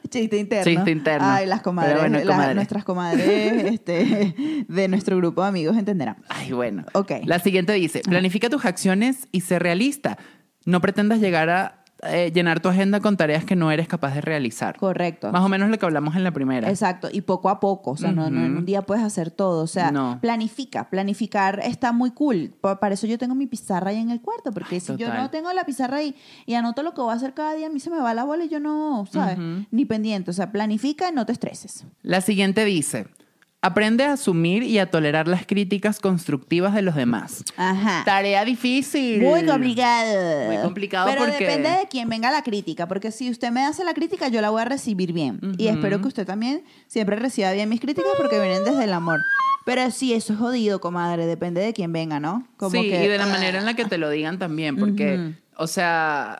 [0.10, 0.64] Chiste interno.
[0.72, 1.28] Chiste interno.
[1.28, 2.56] Ay, las comadres, bueno, las- comadre.
[2.56, 3.26] nuestras comadres
[3.74, 4.36] este,
[4.68, 6.18] de nuestro grupo de amigos entenderán.
[6.30, 6.86] Ay, bueno.
[6.94, 7.12] Ok.
[7.26, 10.18] La siguiente dice, planifica tus acciones y sé realista.
[10.66, 14.22] No pretendas llegar a eh, llenar tu agenda con tareas que no eres capaz de
[14.22, 14.78] realizar.
[14.78, 15.32] Correcto.
[15.32, 16.70] Más o menos lo que hablamos en la primera.
[16.70, 19.64] Exacto, y poco a poco, o sea, no, no en un día puedes hacer todo,
[19.64, 20.20] o sea, No.
[20.22, 24.22] planifica, planificar está muy cool, Pa- para eso yo tengo mi pizarra ahí en el
[24.22, 26.16] cuarto, porque Ay, si yo no tengo la pizarra ahí
[26.46, 28.24] y anoto lo que voy a hacer cada día, a mí se me va la
[28.24, 29.38] bola y yo no, ¿sabes?
[29.72, 31.86] Ni pendiente, o sea, planifica y no te estreses.
[32.02, 33.08] La siguiente dice,
[33.66, 37.44] aprende a asumir y a tolerar las críticas constructivas de los demás.
[37.58, 38.04] Ajá.
[38.06, 39.22] Tarea difícil.
[39.22, 40.46] Muy complicado.
[40.52, 43.84] Muy complicado Pero porque- depende de quién venga la crítica, porque si usted me hace
[43.84, 45.40] la crítica, yo la voy a recibir bien.
[45.58, 45.76] Y Ujú.
[45.78, 49.20] espero que usted también siempre reciba bien mis críticas porque vienen desde el amor.
[49.66, 52.48] Pero sí, eso es jodido, comadre, depende de quién venga, ¿no?
[52.58, 55.16] Como sí, que- y de la manera en la que te lo digan también, porque,
[55.18, 55.34] Ujú.
[55.58, 56.40] o sea,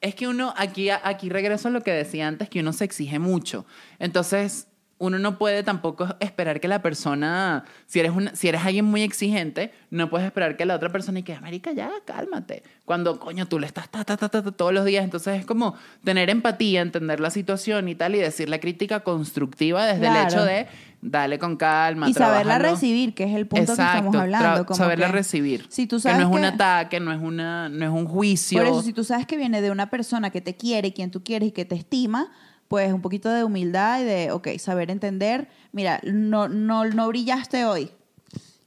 [0.00, 3.18] es que uno, aquí, aquí regreso a lo que decía antes, que uno se exige
[3.18, 3.66] mucho.
[3.98, 4.67] Entonces,
[5.00, 9.02] uno no puede tampoco esperar que la persona, si eres, una, si eres alguien muy
[9.02, 12.64] exigente, no puedes esperar que la otra persona y que, marica, ya, cálmate.
[12.84, 15.04] Cuando, coño, tú le estás ta, ta, ta, ta, ta, todos los días.
[15.04, 19.86] Entonces, es como tener empatía, entender la situación y tal, y decir la crítica constructiva
[19.86, 20.66] desde el hecho de,
[21.00, 24.66] dale con calma, Y saberla recibir, que es el punto que Exacto, estamos hablando.
[24.66, 25.66] como saberla que- recibir.
[25.68, 28.06] Si tú que sabes no es un que- ataque, no es, una, no es un
[28.06, 28.58] juicio.
[28.58, 31.22] Por eso, si tú sabes que viene de una persona que te quiere, quien tú
[31.22, 32.32] quieres y que te estima,
[32.68, 37.64] pues un poquito de humildad y de, ok, saber entender, mira, no, no, no brillaste
[37.64, 37.90] hoy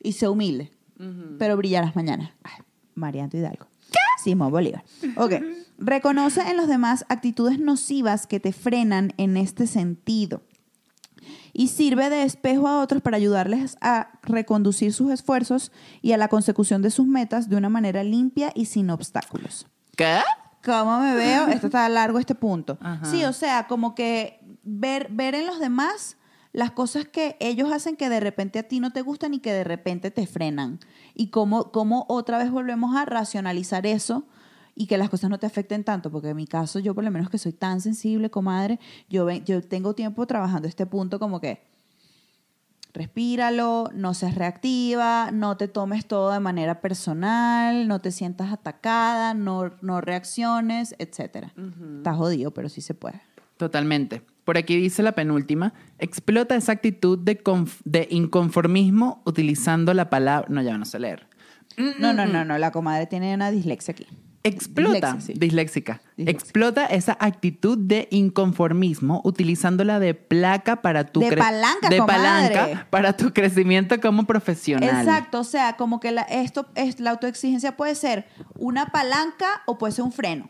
[0.02, 0.72] y sé humilde,
[1.40, 2.36] pero brillarás mañana.
[2.44, 2.64] Ay,
[2.96, 3.68] Marianto Hidalgo.
[4.22, 4.84] Simón Bolívar.
[5.18, 5.34] Ok.
[5.78, 10.44] Reconoce en los demás actitudes nocivas que te frenan en este sentido
[11.54, 16.28] y sirve de espejo a otros para ayudarles a reconducir sus esfuerzos y a la
[16.28, 19.68] consecución de sus metas de una manera limpia y sin obstáculos.
[19.96, 20.20] ¿Qué?
[20.64, 21.48] ¿Cómo me veo?
[21.48, 22.78] Esto está largo este punto.
[22.82, 23.06] Ajá.
[23.06, 26.18] Sí, o sea, como que ver, ver en los demás
[26.54, 29.54] las cosas que ellos hacen que de repente a ti no te gustan y que
[29.54, 30.80] de repente te frenan.
[31.16, 34.26] Y cómo, cómo otra vez volvemos a racionalizar eso
[34.76, 36.12] y que las cosas no te afecten tanto.
[36.12, 39.46] Porque en mi caso, yo por lo menos que soy tan sensible, comadre, yo, ven-
[39.46, 41.64] yo tengo tiempo trabajando este punto como que
[42.94, 49.34] respíralo, no seas reactiva, no te tomes todo de manera personal, no te sientas atacada,
[49.34, 51.48] no, no reacciones, etc.
[51.98, 53.22] Está jodido, pero sí se puede.
[53.58, 54.24] Totalmente.
[54.44, 57.42] Por aquí dice la penúltima, explota esa actitud de,
[57.86, 61.28] de inconformismo utilizando la palabra, no, ya no sé leer,
[62.00, 62.58] No, no, no, no.
[62.58, 64.08] La comadre tiene una dislexia aquí.
[64.44, 65.34] Explota, Dislexia, sí.
[65.40, 66.02] disléxica.
[66.18, 66.32] Disléxica.
[66.32, 73.14] Explota esa actitud de inconformismo utilizándola de placa para tu De palanca, de palanca para
[73.14, 74.90] tu crecimiento como profesional.
[74.90, 78.26] Exacto, o sea, como que la, esto es la autoexigencia puede ser
[78.58, 80.50] una palanca o puede ser un freno.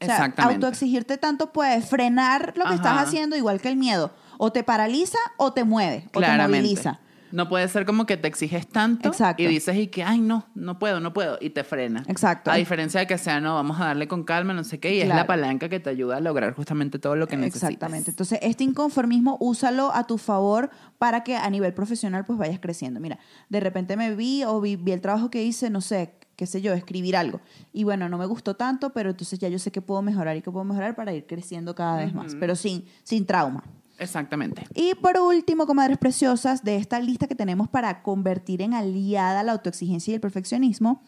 [0.00, 0.66] O sea, Exactamente.
[0.66, 4.12] autoexigirte tanto puede frenar lo que estás haciendo igual que el miedo.
[4.36, 7.00] O te paraliza o te mueve, o te moviliza.
[7.32, 9.42] No puede ser como que te exiges tanto Exacto.
[9.42, 12.04] y dices y que, ay, no, no puedo, no puedo, y te frena.
[12.06, 12.50] Exacto.
[12.50, 15.00] A diferencia de que sea, no, vamos a darle con calma, no sé qué, y
[15.00, 17.70] es la palanca que te ayuda a lograr justamente todo lo que necesitas.
[17.70, 18.10] Exactamente.
[18.10, 23.00] Entonces, este inconformismo úsalo a tu favor para que a nivel profesional pues vayas creciendo.
[23.00, 23.18] Mira,
[23.48, 26.60] de repente me vi o vi, vi el trabajo que hice, no sé, qué sé
[26.60, 27.40] yo, escribir algo.
[27.72, 30.42] Y bueno, no me gustó tanto, pero entonces ya yo sé que puedo mejorar y
[30.42, 33.62] que puedo mejorar para ir creciendo cada vez más, pero sin, sin trauma.
[34.02, 34.66] Exactamente.
[34.74, 39.52] Y por último, comadres preciosas, de esta lista que tenemos para convertir en aliada la
[39.52, 41.02] autoexigencia y el perfeccionismo,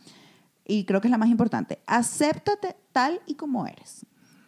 [0.65, 4.07] y creo que es la más importante, acéptate tal y como eres.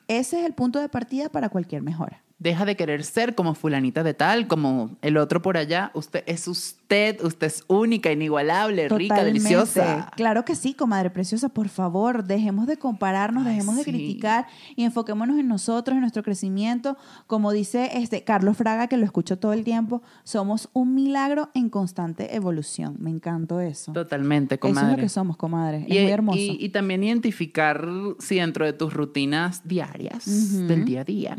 [0.08, 2.22] Ese es el punto de partida para cualquier mejora.
[2.38, 5.90] Deja de querer ser como fulanita de tal, como el otro por allá.
[5.94, 10.10] Usted es usted, usted es única, inigualable, rica, deliciosa.
[10.16, 14.46] Claro que sí, comadre preciosa, por favor, dejemos de compararnos, Ay, dejemos de criticar
[14.76, 16.98] y enfoquémonos en nosotros, en nuestro crecimiento.
[17.26, 21.70] Como dice este Carlos Fraga, que lo escucho todo el tiempo, somos un milagro en
[21.70, 22.96] constante evolución.
[22.98, 23.92] Me encantó eso.
[23.94, 24.96] Totalmente, Eso es comadre.
[24.98, 25.86] lo que somos, comadre.
[25.88, 26.38] Es Y, muy hermoso.
[26.38, 30.26] y- y también identificar si dentro de tus rutinas diarias,
[30.68, 31.36] del día a día,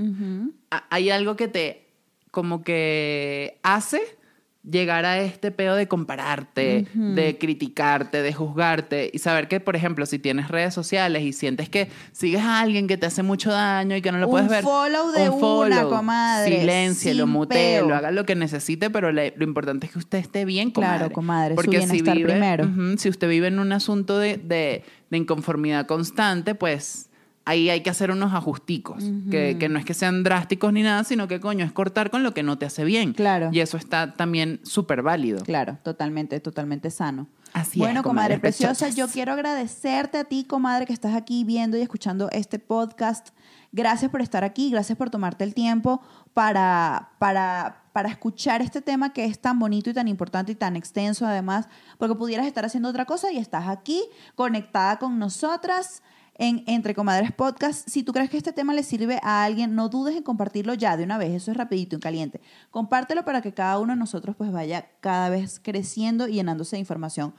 [0.70, 1.88] hay algo que te
[2.32, 4.02] como que hace
[4.70, 10.06] llegar a este pedo de compararte, de criticarte, de juzgarte y saber que, por ejemplo,
[10.06, 13.96] si tienes redes sociales y sientes que sigues a alguien que te hace mucho daño
[13.96, 17.96] y que no lo Un puedes ver, follow de una, comadre, siléncielo, sin mutelo, peo.
[17.96, 20.98] haga lo que necesite, pero le- lo importante es que usted esté bien, comadre.
[20.98, 22.70] Claro, comadre, su Porque si vive, primero.
[22.98, 27.07] Si usted vive en un asunto de, de- de inconformidad constante, pues
[27.48, 31.06] ahí hay que hacer unos ajusticos, que, que no es que sean drásticos ni nada,
[31.06, 33.14] sino que coño, es cortar con lo que no te hace bien.
[33.14, 33.50] Claro.
[33.54, 35.44] Y eso está también súper válido.
[35.46, 37.28] Claro, totalmente, totalmente sano.
[37.54, 38.96] Así bueno, es, comadre comadres preciosa, preciosas.
[38.98, 43.30] yo quiero agradecerte a ti, comadre, que estás aquí viendo y escuchando este podcast.
[43.72, 46.02] Gracias por estar aquí, gracias por tomarte el tiempo
[46.34, 50.76] para, para, para escuchar este tema que es tan bonito y tan importante y tan
[50.76, 54.04] extenso además, porque pudieras estar haciendo otra cosa y estás aquí
[54.36, 56.04] conectada con nosotras
[56.38, 57.88] en Entre Comadres Podcast.
[57.88, 60.98] Si tú crees que este tema le sirve a alguien, no dudes en compartirlo ya
[60.98, 61.34] de una vez.
[61.34, 62.42] Eso es rapidito, en caliente.
[62.72, 66.82] Compártelo para que cada uno de nosotros pues vaya cada vez creciendo y llenándose de
[66.82, 67.34] información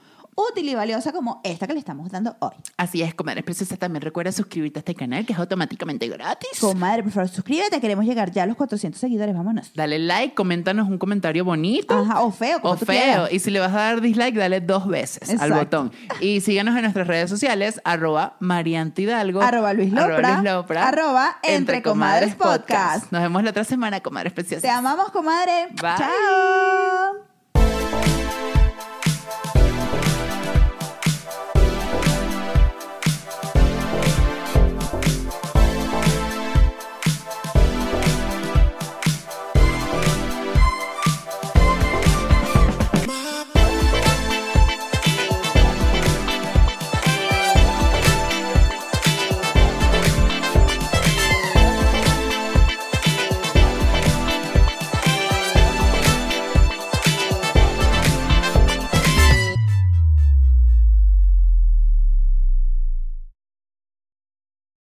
[0.51, 2.53] útil y valiosa como esta que le estamos dando hoy.
[2.77, 3.77] Así es, comadres preciosas.
[3.79, 6.49] También recuerda suscribirte a este canal, que es automáticamente gratis.
[6.59, 7.79] Comadre, por favor, suscríbete.
[7.81, 9.35] Queremos llegar ya a los 400 seguidores.
[9.35, 9.71] Vámonos.
[9.73, 11.93] Dale like, coméntanos un comentario bonito.
[11.97, 12.95] Ajá, o feo, como o tú feo.
[12.95, 13.33] quieras.
[13.33, 15.91] Y si le vas a dar dislike, dale dos veces al botón.
[16.21, 19.41] Y síganos en nuestras redes sociales, arroba Marianta Hidalgo.
[19.41, 23.11] Arroba Luis Lopra, Luis Lopra, arroba Entre Comadres Podcast.
[23.11, 24.61] Nos vemos la otra semana, comadres preciosas.
[24.61, 25.67] Te amamos, comadre.
[25.81, 25.97] Bye.
[25.97, 27.28] Chao.